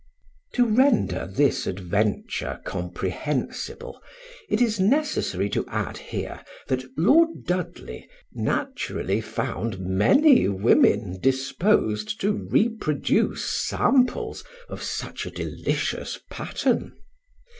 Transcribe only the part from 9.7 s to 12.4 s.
many women disposed to